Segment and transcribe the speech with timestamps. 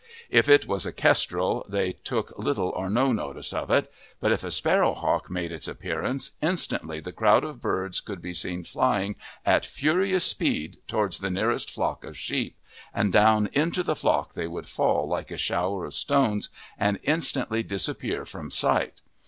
[0.31, 4.43] If it was a kestrel they took little or no notice of it, but if
[4.43, 9.63] a sparrowhawk made its appearance, instantly the crowd of birds could be seen flying at
[9.63, 12.57] furious speed towards the nearest flock of sheep,
[12.95, 16.49] and down into the flock they would fall like a shower of stones
[16.79, 19.03] and instantly disappear from sight.